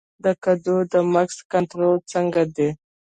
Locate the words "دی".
2.55-2.69